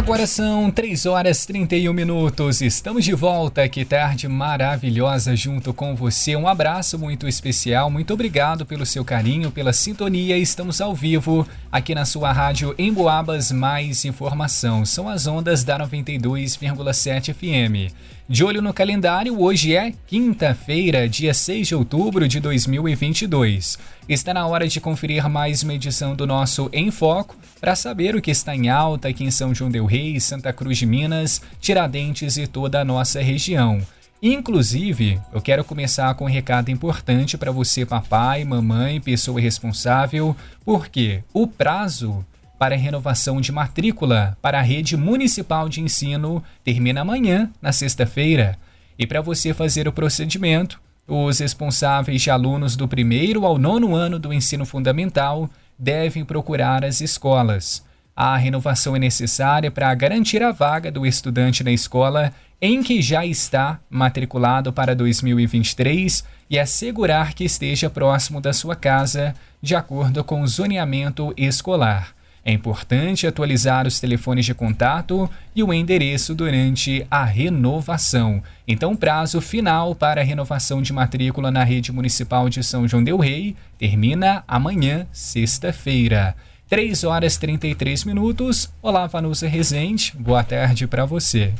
[0.00, 2.62] Agora são 3 horas 31 minutos.
[2.62, 3.68] Estamos de volta.
[3.68, 6.34] Que tarde maravilhosa junto com você.
[6.34, 7.90] Um abraço muito especial.
[7.90, 10.38] Muito obrigado pelo seu carinho, pela sintonia.
[10.38, 13.52] Estamos ao vivo aqui na sua rádio em Boabas.
[13.52, 14.86] Mais informação.
[14.86, 17.92] São as ondas da 92,7 FM.
[18.30, 23.76] De olho no calendário, hoje é quinta-feira, dia 6 de outubro de 2022.
[24.08, 28.22] Está na hora de conferir mais uma edição do nosso Em Foco para saber o
[28.22, 32.36] que está em alta aqui em São João Del Rei, Santa Cruz de Minas, Tiradentes
[32.36, 33.84] e toda a nossa região.
[34.22, 41.24] Inclusive, eu quero começar com um recado importante para você, papai, mamãe, pessoa responsável, porque
[41.34, 42.24] o prazo
[42.60, 48.58] para renovação de matrícula para a rede municipal de ensino termina amanhã, na sexta-feira.
[48.98, 50.78] E para você fazer o procedimento,
[51.08, 57.00] os responsáveis de alunos do primeiro ao nono ano do ensino fundamental devem procurar as
[57.00, 57.82] escolas.
[58.14, 63.24] A renovação é necessária para garantir a vaga do estudante na escola em que já
[63.24, 70.42] está matriculado para 2023 e assegurar que esteja próximo da sua casa, de acordo com
[70.42, 72.19] o zoneamento escolar.
[72.44, 78.42] É importante atualizar os telefones de contato e o endereço durante a renovação.
[78.66, 83.18] Então, prazo final para a renovação de matrícula na rede municipal de São João Del
[83.18, 86.34] Rei termina amanhã, sexta-feira.
[86.68, 88.70] 3 horas 33 minutos.
[88.80, 90.14] Olá, Vanusa Rezende.
[90.16, 91.52] Boa tarde para você.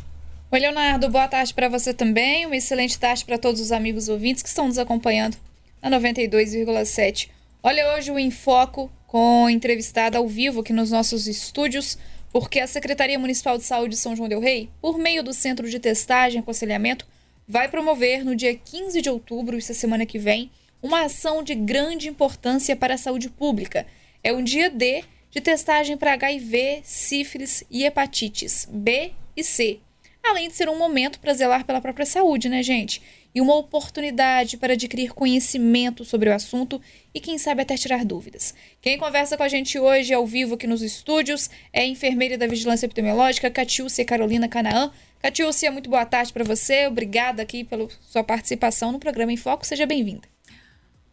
[0.53, 1.11] Oi, Leonardo.
[1.11, 2.47] Boa tarde para você também.
[2.47, 5.37] Uma excelente tarde para todos os amigos ouvintes que estão nos acompanhando
[5.83, 7.29] na 92,7.
[7.63, 11.99] Olha, hoje o Enfoco com entrevistada ao vivo aqui nos nossos estúdios,
[12.33, 15.69] porque a Secretaria Municipal de Saúde de São João del Rei, por meio do Centro
[15.69, 17.05] de Testagem e Aconselhamento,
[17.47, 20.49] vai promover no dia 15 de outubro, essa semana que vem,
[20.81, 23.85] uma ação de grande importância para a saúde pública.
[24.23, 29.81] É um dia D de testagem para HIV, sífilis e hepatites B e C.
[30.23, 33.03] Além de ser um momento para zelar pela própria saúde, né, gente?
[33.35, 36.81] E uma oportunidade para adquirir conhecimento sobre o assunto
[37.15, 38.55] e, quem sabe, até tirar dúvidas.
[38.81, 42.47] Quem conversa com a gente hoje ao vivo aqui nos estúdios é a enfermeira da
[42.47, 44.91] Vigilância Epidemiológica, Catiúcia Carolina Canaã.
[45.23, 46.87] Catiúcia, muito boa tarde para você.
[46.87, 49.67] Obrigada aqui pela sua participação no programa Em Foco.
[49.67, 50.23] Seja bem-vinda.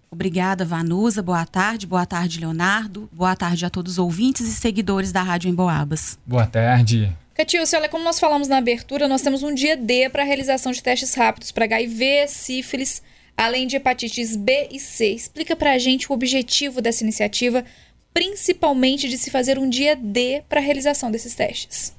[0.10, 1.22] Obrigada, Vanusa.
[1.22, 1.86] Boa tarde.
[1.86, 3.10] Boa tarde, Leonardo.
[3.12, 6.18] Boa tarde a todos os ouvintes e seguidores da Rádio Emboabas.
[6.26, 7.14] Boa tarde.
[7.38, 10.72] Catiúcia, olha, como nós falamos na abertura, nós temos um dia D para a realização
[10.72, 13.04] de testes rápidos para HIV, sífilis,
[13.38, 15.10] além de hepatites B e C.
[15.10, 17.64] Explica para a gente o objetivo dessa iniciativa,
[18.12, 21.94] principalmente de se fazer um dia D para a realização desses testes.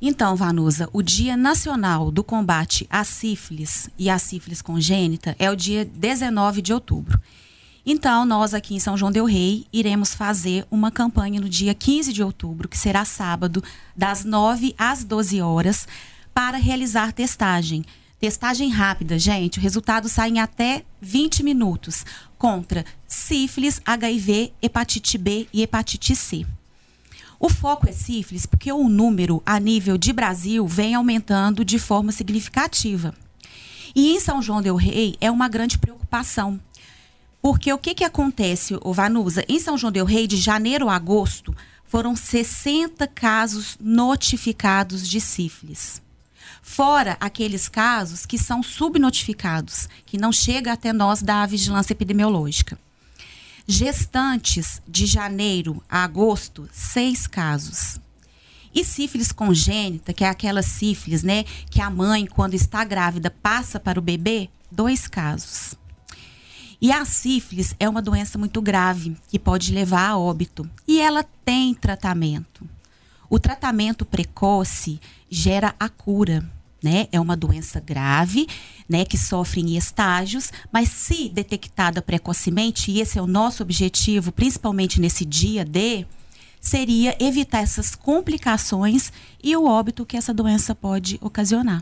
[0.00, 5.54] Então, Vanusa, o Dia Nacional do Combate à Sífilis e à Sífilis Congênita é o
[5.54, 7.20] dia 19 de outubro.
[7.84, 12.12] Então, nós aqui em São João Del Rei iremos fazer uma campanha no dia 15
[12.12, 13.62] de outubro, que será sábado,
[13.96, 15.88] das 9 às 12 horas,
[16.32, 17.84] para realizar testagem
[18.22, 19.58] Testagem rápida, gente.
[19.58, 22.06] O resultado sai em até 20 minutos
[22.38, 26.46] contra sífilis, HIV, hepatite B e hepatite C.
[27.40, 32.12] O foco é sífilis porque o número a nível de Brasil vem aumentando de forma
[32.12, 33.12] significativa.
[33.92, 36.60] E em São João del Rei é uma grande preocupação.
[37.42, 39.44] Porque o que, que acontece, o Vanusa?
[39.48, 41.52] Em São João del Rei, de janeiro a agosto,
[41.84, 46.00] foram 60 casos notificados de sífilis.
[46.62, 52.78] Fora aqueles casos que são subnotificados, que não chega até nós da vigilância epidemiológica.
[53.66, 57.98] Gestantes de janeiro a agosto, seis casos.
[58.72, 63.80] E sífilis congênita, que é aquela sífilis, né, que a mãe, quando está grávida, passa
[63.80, 65.81] para o bebê, dois casos.
[66.82, 70.68] E a sífilis é uma doença muito grave, que pode levar a óbito.
[70.86, 72.68] E ela tem tratamento.
[73.30, 75.00] O tratamento precoce
[75.30, 76.44] gera a cura.
[76.82, 77.06] Né?
[77.12, 78.48] É uma doença grave,
[78.88, 84.32] né, que sofre em estágios, mas se detectada precocemente, e esse é o nosso objetivo,
[84.32, 86.04] principalmente nesse dia D,
[86.60, 91.80] seria evitar essas complicações e o óbito que essa doença pode ocasionar.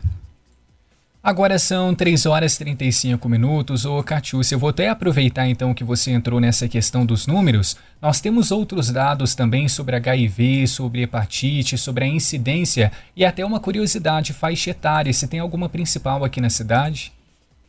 [1.23, 3.85] Agora são 3 horas e 35 minutos.
[3.85, 7.77] Ô, Catiúcia, eu vou até aproveitar então que você entrou nessa questão dos números.
[8.01, 13.59] Nós temos outros dados também sobre HIV, sobre hepatite, sobre a incidência e até uma
[13.59, 15.13] curiosidade faixa etária.
[15.13, 17.13] Se tem alguma principal aqui na cidade?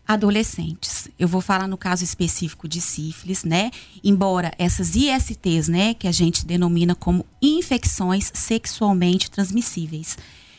[0.09, 1.09] adolescentes.
[1.19, 3.71] Eu vou falar no caso específico de sífilis, né?
[4.03, 10.19] Embora essas ISTs, né, que a gente denomina como infecções sexualmente transmissíveis,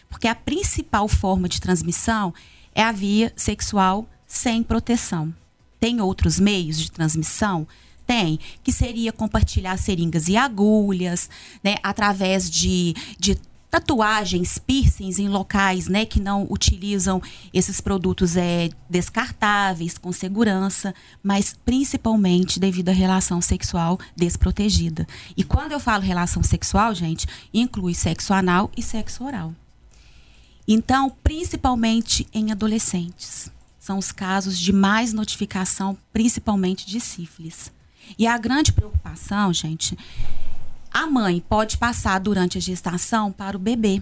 [0.09, 2.33] porque a principal forma de transmissão
[2.73, 5.33] é a via sexual sem proteção.
[5.79, 7.67] Tem outros meios de transmissão?
[8.05, 11.29] Tem, que seria compartilhar seringas e agulhas,
[11.63, 13.37] né, através de, de
[13.73, 17.19] tatuagens, piercings em locais né, que não utilizam
[17.51, 20.93] esses produtos é, descartáveis, com segurança,
[21.23, 25.07] mas principalmente devido à relação sexual desprotegida.
[25.35, 29.55] E quando eu falo relação sexual, gente, inclui sexo anal e sexo oral.
[30.67, 33.51] Então, principalmente em adolescentes.
[33.79, 37.71] São os casos de mais notificação, principalmente de sífilis.
[38.17, 39.97] E a grande preocupação, gente,
[40.91, 44.01] a mãe pode passar durante a gestação para o bebê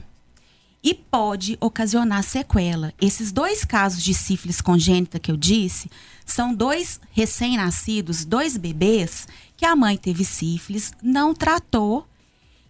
[0.84, 2.94] e pode ocasionar sequela.
[3.00, 5.90] Esses dois casos de sífilis congênita que eu disse
[6.26, 12.08] são dois recém-nascidos, dois bebês que a mãe teve sífilis, não tratou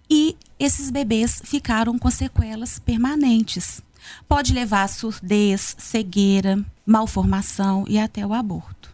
[0.10, 3.81] e esses bebês ficaram com sequelas permanentes.
[4.28, 8.92] Pode levar a surdez, cegueira, malformação e até o aborto.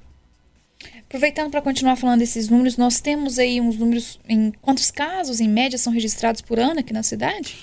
[1.00, 5.48] Aproveitando para continuar falando desses números, nós temos aí uns números em quantos casos, em
[5.48, 7.56] média, são registrados por ano aqui na cidade?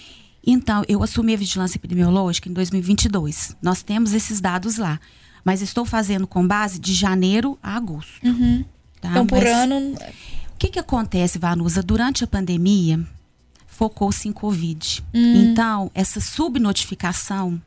[0.47, 3.57] Então, eu assumi a vigilância epidemiológica em 2022.
[3.62, 5.00] Nós temos esses dados lá.
[5.45, 8.27] Mas estou fazendo com base de janeiro a agosto.
[8.27, 8.65] Uhum.
[9.00, 9.11] Tá?
[9.11, 9.95] Então, por mas, ano.
[9.95, 11.83] O que, que acontece, Vanusa?
[11.83, 12.99] Durante a pandemia,
[13.75, 15.03] focou-se em Covid.
[15.12, 15.50] Uhum.
[15.50, 17.61] Então, essa subnotificação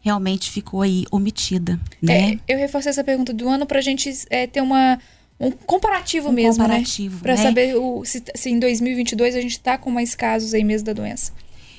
[0.00, 2.32] realmente ficou aí omitida, né?
[2.32, 4.98] É, eu reforcei essa pergunta do ano para a gente é, ter uma,
[5.38, 6.68] um comparativo um mesmo, né?
[6.68, 7.22] comparativo, né?
[7.22, 7.42] Para né?
[7.42, 10.92] saber o, se, se, em 2022 a gente está com mais casos aí mesmo da
[10.92, 11.32] doença.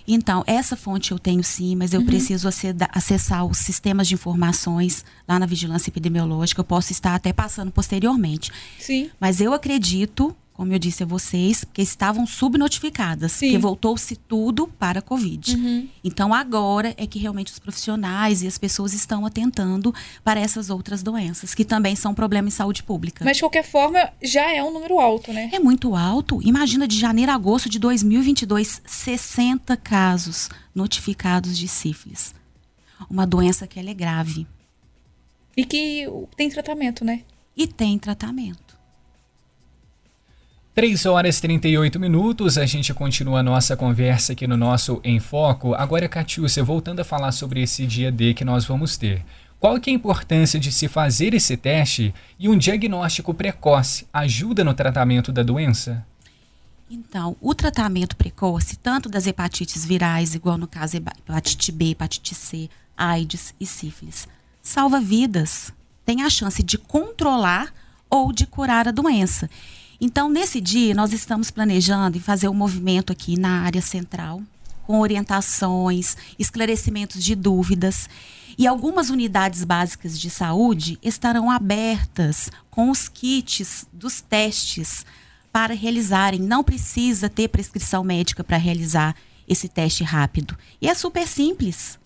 [0.08, 2.06] Então, essa fonte eu tenho sim, mas eu uhum.
[2.06, 2.48] preciso
[2.92, 6.62] acessar os sistemas de informações lá na vigilância epidemiológica.
[6.62, 8.52] Eu posso estar até passando posteriormente.
[8.80, 9.10] Sim.
[9.20, 13.52] Mas eu acredito como eu disse a vocês, que estavam subnotificadas, Sim.
[13.52, 15.54] que voltou-se tudo para a Covid.
[15.54, 15.90] Uhum.
[16.02, 19.94] Então agora é que realmente os profissionais e as pessoas estão atentando
[20.24, 23.26] para essas outras doenças, que também são problema em saúde pública.
[23.26, 25.50] Mas de qualquer forma, já é um número alto, né?
[25.52, 26.40] É muito alto.
[26.42, 32.34] Imagina de janeiro a agosto de 2022, 60 casos notificados de sífilis.
[33.10, 34.48] Uma doença que é grave.
[35.58, 36.08] E que
[36.38, 37.24] tem tratamento, né?
[37.58, 38.75] E tem tratamento.
[40.76, 45.22] 3 horas e 38 minutos, a gente continua a nossa conversa aqui no nosso Em
[45.22, 45.74] Foco.
[45.74, 49.24] Agora, Catiúcia, voltando a falar sobre esse dia D que nós vamos ter.
[49.58, 54.66] Qual que é a importância de se fazer esse teste e um diagnóstico precoce ajuda
[54.66, 56.06] no tratamento da doença?
[56.92, 62.70] Então, o tratamento precoce, tanto das hepatites virais, igual no caso hepatite B, hepatite C,
[62.98, 64.28] AIDS e sífilis,
[64.62, 65.72] salva vidas.
[66.06, 67.74] Tem a chance de controlar
[68.10, 69.50] ou de curar a doença.
[70.00, 74.42] Então, nesse dia, nós estamos planejando em fazer um movimento aqui na área central,
[74.86, 78.10] com orientações, esclarecimentos de dúvidas.
[78.58, 85.06] E algumas unidades básicas de saúde estarão abertas com os kits dos testes
[85.52, 86.40] para realizarem.
[86.40, 89.16] Não precisa ter prescrição médica para realizar
[89.48, 90.58] esse teste rápido.
[90.82, 91.98] E é super simples.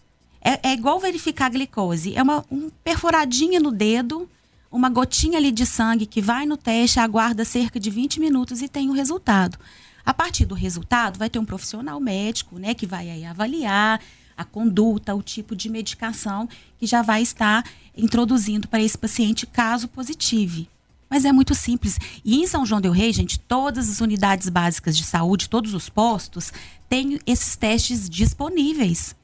[0.42, 2.16] É, é igual verificar a glicose.
[2.16, 4.30] É uma um perfuradinha no dedo
[4.72, 8.68] uma gotinha ali de sangue que vai no teste, aguarda cerca de 20 minutos e
[8.68, 9.58] tem o resultado.
[10.06, 14.00] A partir do resultado, vai ter um profissional médico, né, que vai aí avaliar
[14.38, 17.64] a conduta, o tipo de medicação que já vai estar
[17.96, 20.66] introduzindo para esse paciente caso positivo.
[21.10, 21.98] Mas é muito simples.
[22.24, 25.90] E em São João del Rei, gente, todas as unidades básicas de saúde, todos os
[25.90, 26.54] postos,
[26.88, 29.16] têm esses testes disponíveis.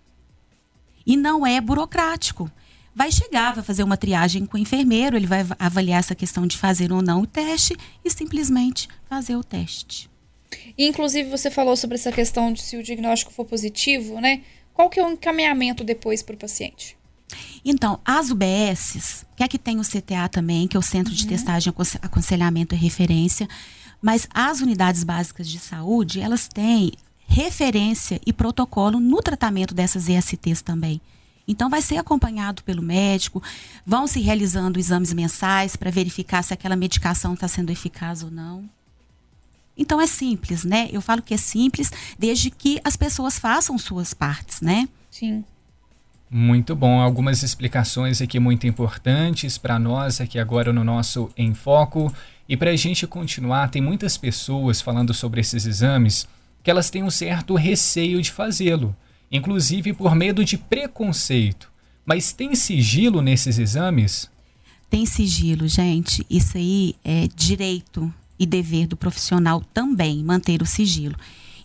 [1.06, 2.52] E não é burocrático
[2.96, 6.58] vai chegar, vai fazer uma triagem com o enfermeiro, ele vai avaliar essa questão de
[6.58, 10.10] fazer ou não o teste e simplesmente fazer o teste.
[10.78, 14.42] inclusive, você falou sobre essa questão de se o diagnóstico for positivo, né?
[14.74, 16.98] Qual que é o encaminhamento depois para o paciente?
[17.64, 21.18] Então, as UBSs, que aqui tem o CTA também, que é o Centro uhum.
[21.18, 23.48] de Testagem, Aconselhamento e Referência,
[24.02, 26.92] mas as unidades básicas de saúde, elas têm
[27.28, 31.02] referência e protocolo no tratamento dessas ESTs também.
[31.48, 33.42] Então, vai ser acompanhado pelo médico,
[33.86, 38.68] vão se realizando exames mensais para verificar se aquela medicação está sendo eficaz ou não.
[39.78, 40.90] Então, é simples, né?
[40.92, 44.88] Eu falo que é simples desde que as pessoas façam suas partes, né?
[45.12, 45.44] Sim.
[46.30, 52.14] Muito bom, algumas explicações aqui muito importantes para nós aqui agora no nosso Em Foco.
[52.50, 56.28] E para a gente continuar, tem muitas pessoas falando sobre esses exames
[56.64, 58.96] que elas têm um certo receio de fazê-lo
[59.32, 61.72] inclusive por medo de preconceito.
[62.06, 64.30] Mas tem sigilo nesses exames?
[64.90, 66.26] Tem sigilo, gente.
[66.30, 71.16] Isso aí é direito e dever do profissional também, manter o sigilo.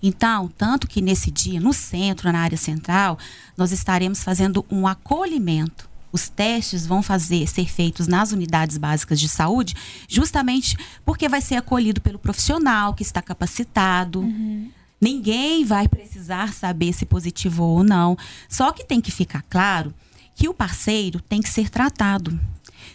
[0.02, 3.18] Então, tanto que nesse dia, no centro, na área central,
[3.56, 5.90] nós estaremos fazendo um acolhimento.
[6.10, 9.74] Os testes vão fazer ser feitos nas unidades básicas de saúde,
[10.08, 14.20] justamente porque vai ser acolhido pelo profissional que está capacitado.
[14.20, 18.16] Uhum Ninguém vai precisar saber se positivou ou não.
[18.48, 19.94] Só que tem que ficar claro
[20.34, 22.38] que o parceiro tem que ser tratado.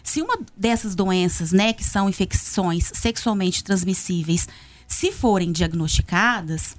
[0.02, 4.48] Se uma dessas doenças, né, que são infecções sexualmente transmissíveis,
[4.86, 6.76] se forem diagnosticadas,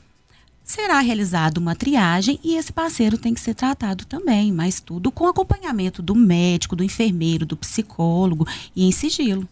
[0.63, 5.27] será realizada uma triagem e esse parceiro tem que ser tratado também, mas tudo com
[5.27, 9.47] acompanhamento do médico, do enfermeiro, do psicólogo e em sigilo.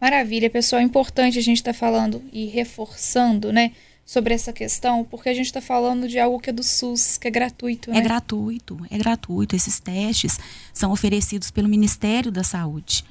[0.00, 0.80] Maravilha, pessoal.
[0.80, 3.72] É importante a gente estar tá falando e reforçando, né?
[4.08, 7.28] Sobre essa questão, porque a gente está falando de algo que é do SUS, que
[7.28, 7.90] é gratuito.
[7.90, 7.98] É né?
[7.98, 9.54] É gratuito, é gratuito.
[9.54, 10.40] Esses testes
[10.72, 13.04] são oferecidos pelo Ministério da Saúde.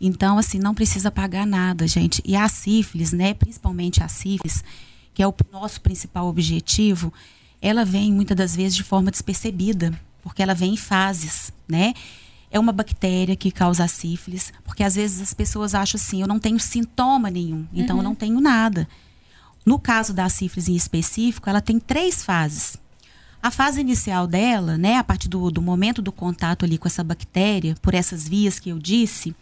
[0.00, 2.22] Então, assim, não precisa pagar nada, gente.
[2.24, 4.62] E a sífilis, né, principalmente a sífilis,
[5.12, 7.12] que é o nosso principal objetivo,
[7.60, 9.92] ela vem muitas das vezes de forma despercebida,
[10.22, 11.94] porque ela vem em fases, né?
[12.48, 16.28] É uma bactéria que causa a sífilis, porque às vezes as pessoas acham assim, eu
[16.28, 18.02] não tenho sintoma nenhum, então uhum.
[18.02, 18.88] eu não tenho nada.
[19.64, 22.76] No caso da sífilis em específico, ela tem três fases.
[23.42, 27.04] A fase inicial dela, né, a partir do, do momento do contato ali com essa
[27.04, 29.34] bactéria, por essas vias que eu disse,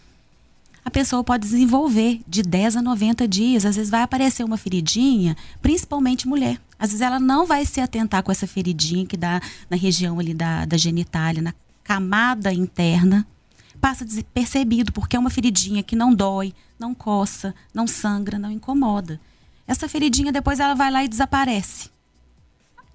[0.87, 3.67] a pessoa pode desenvolver de 10 a 90 dias.
[3.67, 6.61] Às vezes vai aparecer uma feridinha, principalmente mulher.
[6.79, 10.33] Às vezes ela não vai se atentar com essa feridinha que dá na região ali
[10.33, 13.27] da, da genitália, na camada interna.
[13.81, 19.21] Passa despercebido, porque é uma feridinha que não dói, não coça, não sangra, não incomoda.
[19.67, 21.91] Essa feridinha depois ela vai lá e desaparece.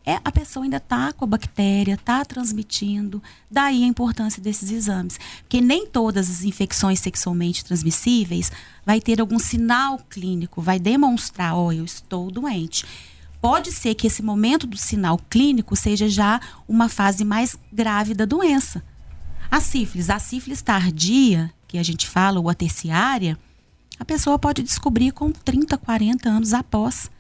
[0.04, 3.22] É, a pessoa ainda está com a bactéria, está transmitindo.
[3.50, 5.20] Daí a importância desses exames.
[5.42, 8.52] Porque nem todas as infecções sexualmente transmissíveis
[8.84, 12.84] vai ter algum sinal clínico, vai demonstrar, ó, oh, eu estou doente.
[13.40, 18.26] Pode ser que esse momento do sinal clínico seja já uma fase mais grave da
[18.26, 18.84] doença.
[19.50, 23.38] A sífilis, a sífilis tardia, que a gente fala, ou a terciária,
[24.02, 27.12] a pessoa pode descobrir com 30, 40 anos após.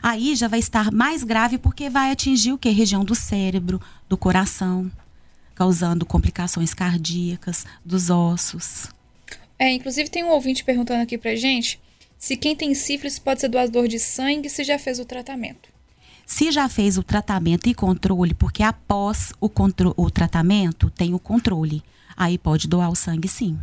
[0.00, 2.70] Aí já vai estar mais grave porque vai atingir o que?
[2.70, 4.88] Região do cérebro, do coração,
[5.56, 8.86] causando complicações cardíacas, dos ossos.
[9.58, 11.80] É, inclusive tem um ouvinte perguntando aqui pra gente
[12.16, 15.68] se quem tem sífilis pode ser doador de sangue se já fez o tratamento.
[16.24, 19.50] Se já fez o tratamento e controle, porque após o,
[19.96, 21.82] o tratamento tem o controle,
[22.16, 23.58] aí pode doar o sangue sim.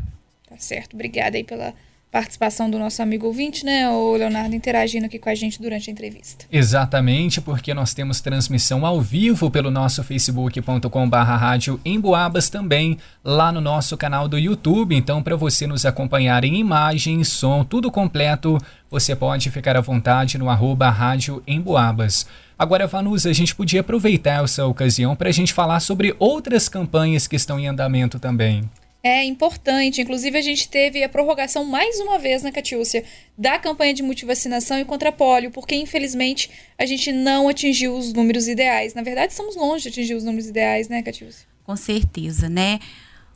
[0.49, 0.95] Tá certo.
[0.95, 1.73] Obrigada aí pela
[2.17, 5.93] participação do nosso amigo ouvinte, né, o Leonardo, interagindo aqui com a gente durante a
[5.93, 6.45] entrevista.
[6.51, 12.97] Exatamente, porque nós temos transmissão ao vivo pelo nosso facebook.com barra rádio em Boabas também,
[13.23, 17.91] lá no nosso canal do YouTube, então para você nos acompanhar em imagem, som, tudo
[17.91, 18.57] completo,
[18.89, 22.25] você pode ficar à vontade no arroba rádio em Boabas.
[22.57, 27.27] Agora, Vanusa, a gente podia aproveitar essa ocasião para a gente falar sobre outras campanhas
[27.27, 28.67] que estão em andamento também
[29.07, 30.01] é importante.
[30.01, 33.03] Inclusive, a gente teve a prorrogação mais uma vez na Catiúcia
[33.37, 38.47] da campanha de multivacinação e contra pólio, porque infelizmente a gente não atingiu os números
[38.47, 38.93] ideais.
[38.93, 41.47] Na verdade, estamos longe de atingir os números ideais, né, Catiúcia?
[41.63, 42.79] Com certeza, né?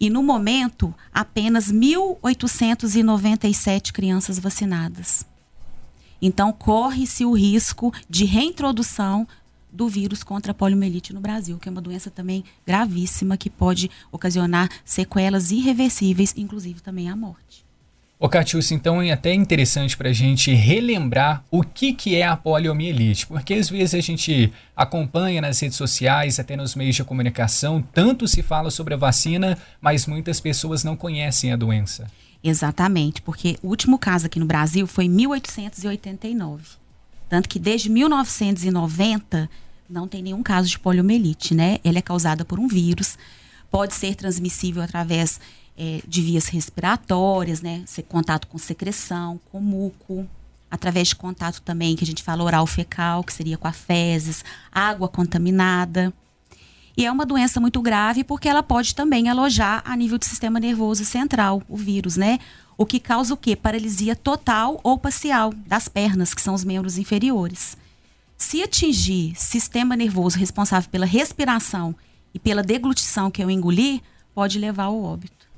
[0.00, 5.26] E no momento, apenas 1.897 crianças vacinadas.
[6.20, 9.26] Então, corre-se o risco de reintrodução
[9.70, 13.90] do vírus contra a poliomielite no Brasil, que é uma doença também gravíssima que pode
[14.10, 17.67] ocasionar sequelas irreversíveis, inclusive também a morte.
[18.20, 22.36] Ô Catiúcia, então é até interessante para a gente relembrar o que, que é a
[22.36, 27.80] poliomielite, porque às vezes a gente acompanha nas redes sociais, até nos meios de comunicação,
[27.80, 32.10] tanto se fala sobre a vacina, mas muitas pessoas não conhecem a doença.
[32.42, 36.64] Exatamente, porque o último caso aqui no Brasil foi em 1889.
[37.28, 39.48] Tanto que desde 1990
[39.88, 41.78] não tem nenhum caso de poliomielite, né?
[41.84, 43.16] Ela é causada por um vírus,
[43.70, 45.40] pode ser transmissível através
[45.76, 47.84] é, de vias respiratórias, né?
[48.08, 50.26] Contato com secreção, com muco,
[50.70, 54.44] através de contato também, que a gente fala oral fecal, que seria com a fezes,
[54.72, 56.12] água contaminada.
[56.96, 60.58] E é uma doença muito grave porque ela pode também alojar a nível do sistema
[60.58, 62.38] nervoso central, o vírus, né?
[62.78, 63.56] o que causa o quê?
[63.56, 67.76] Paralisia total ou parcial das pernas, que são os membros inferiores.
[68.36, 71.92] Se atingir sistema nervoso responsável pela respiração
[72.34, 74.02] e pela deglutição que eu engoli,
[74.34, 75.48] pode levar ao óbito.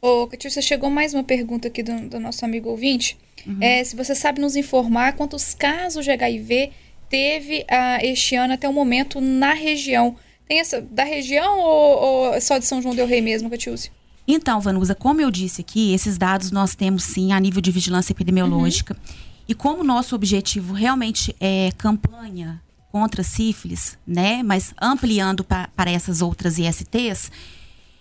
[0.00, 3.16] Ô, Catiúcia, chegou mais uma pergunta aqui do, do nosso amigo ouvinte.
[3.46, 3.58] Uhum.
[3.60, 6.72] É, se você sabe nos informar quantos casos de HIV
[7.08, 10.16] teve uh, este ano até o momento na região.
[10.48, 13.92] Tem essa da região ou, ou só de São João del Rei mesmo, Catiúcia?
[14.26, 18.12] Então, Vanusa, como eu disse aqui, esses dados nós temos sim a nível de vigilância
[18.12, 18.94] epidemiológica.
[18.94, 19.14] Uhum.
[19.48, 22.60] E como nosso objetivo realmente é campanha
[22.92, 27.32] contra sífilis, né, mas ampliando pa, para essas outras ISTs,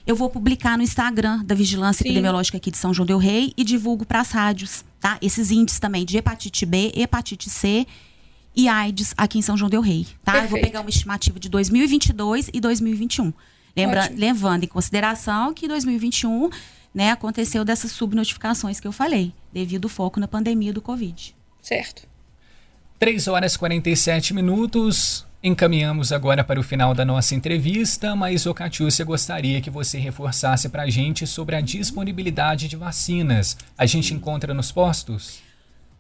[0.06, 2.10] eu vou publicar no Instagram da Vigilância Sim.
[2.10, 5.18] Epidemiológica aqui de São João del Rei e divulgo para as rádios, tá?
[5.22, 7.88] Esses índices também de hepatite B, hepatite C
[8.54, 10.40] e AIDS aqui em São João del Rei, tá?
[10.40, 13.32] Eu vou pegar uma estimativa de 2022 e 2021.
[13.78, 16.50] Lembra, levando em consideração que 2021
[16.94, 21.34] né, aconteceu dessas subnotificações que eu falei, devido ao foco na pandemia do Covid.
[21.62, 22.11] Certo.
[23.02, 25.26] 3 horas e 47 minutos.
[25.44, 30.70] Encaminhamos agora para o final da nossa entrevista, mas o Catiúcia gostaria que você reforçasse
[30.70, 33.58] para a gente sobre a disponibilidade de vacinas.
[33.76, 35.40] A gente encontra nos postos?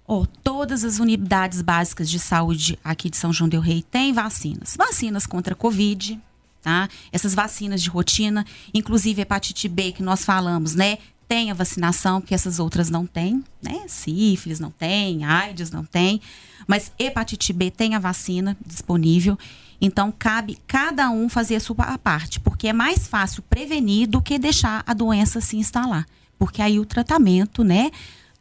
[0.05, 4.75] Oh, todas as unidades básicas de saúde aqui de São João del Rei têm vacinas.
[4.77, 6.19] Vacinas contra Covid,
[6.61, 6.87] tá?
[7.11, 10.99] Essas vacinas de rotina, inclusive hepatite B que nós falamos, né?
[11.31, 13.85] Tem a vacinação, porque essas outras não têm, né?
[13.87, 16.19] Sífilis não tem, AIDS não tem,
[16.67, 19.39] mas hepatite B tem a vacina disponível.
[19.79, 24.37] Então, cabe cada um fazer a sua parte, porque é mais fácil prevenir do que
[24.37, 26.05] deixar a doença se instalar.
[26.37, 27.91] Porque aí o tratamento, né,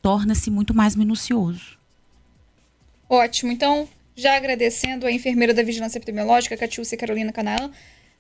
[0.03, 1.79] torna-se muito mais minucioso.
[3.09, 3.53] Ótimo.
[3.53, 7.71] Então, já agradecendo a enfermeira da Vigilância Epidemiológica, Catiúcia Carolina Canaã.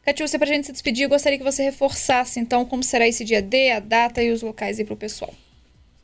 [0.04, 3.24] Catiúcia, para a gente se despedir, eu gostaria que você reforçasse, então, como será esse
[3.24, 5.32] dia D, a data e os locais aí para o pessoal.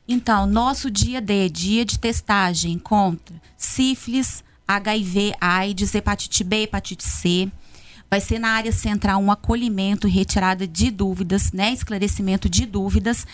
[0.06, 7.50] Então, nosso dia D, dia de testagem contra sífilis, HIV, AIDS, hepatite B, hepatite C.
[8.08, 11.72] Vai ser na área central um acolhimento e retirada de dúvidas, né?
[11.72, 13.26] Esclarecimento de dúvidas.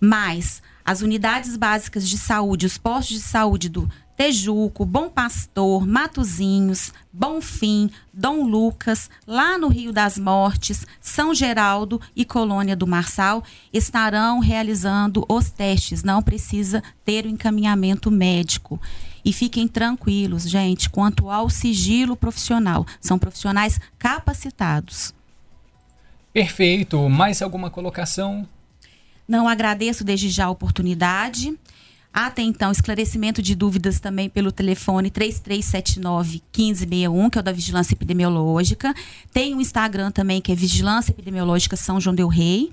[0.00, 6.92] Mas as unidades básicas de saúde, os postos de saúde do Tejuco, Bom Pastor, Matozinhos,
[7.12, 14.38] Bonfim, Dom Lucas, lá no Rio das Mortes, São Geraldo e Colônia do Marçal estarão
[14.38, 16.02] realizando os testes.
[16.02, 18.80] Não precisa ter o encaminhamento médico.
[19.24, 22.86] E fiquem tranquilos, gente, quanto ao sigilo profissional.
[23.00, 25.12] São profissionais capacitados.
[26.32, 27.08] Perfeito.
[27.08, 28.48] Mais alguma colocação?
[29.26, 31.58] Não agradeço desde já a oportunidade.
[32.18, 38.94] Até então, esclarecimento de dúvidas também pelo telefone 3379-1561, que é o da Vigilância Epidemiológica.
[39.34, 42.72] Tem o Instagram também, que é Vigilância Epidemiológica São João Del Rei.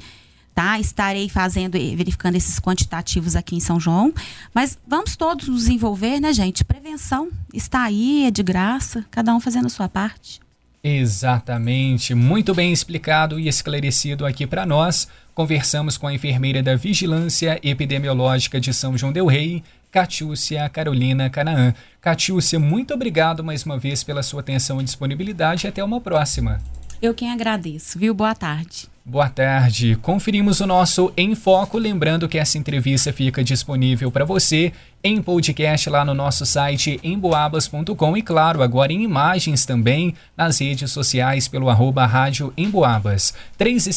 [0.56, 0.80] Tá?
[0.80, 4.14] Estarei fazendo, verificando esses quantitativos aqui em São João.
[4.54, 6.64] Mas vamos todos nos envolver, né, gente?
[6.64, 10.40] Prevenção está aí, é de graça, cada um fazendo a sua parte.
[10.82, 15.10] Exatamente, muito bem explicado e esclarecido aqui para nós.
[15.34, 21.74] Conversamos com a enfermeira da Vigilância Epidemiológica de São João Del Rei, Catiúcia Carolina Canaã.
[22.00, 26.62] Catiúcia, muito obrigado mais uma vez pela sua atenção e disponibilidade e até uma próxima.
[27.02, 28.14] Eu quem agradeço, viu?
[28.14, 28.88] Boa tarde.
[29.04, 29.98] Boa tarde.
[30.02, 34.72] Conferimos o nosso Em Foco, lembrando que essa entrevista fica disponível para você
[35.04, 40.92] em podcast lá no nosso site emboabas.com e claro, agora em imagens também nas redes
[40.92, 43.34] sociais pelo arroba rádio Emboabas.
[43.58, 43.88] 3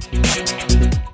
[0.00, 1.13] Thank you.